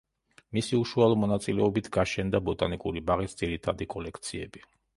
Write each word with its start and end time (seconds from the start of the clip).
მისი 0.57 0.77
უშუალო 0.83 1.17
მონაწილეობით 1.23 1.91
გაშენდა 1.99 2.41
ბოტანიკური 2.49 3.05
ბაღის 3.11 3.39
ძირითადი 3.43 3.89
კოლექციები. 3.95 4.65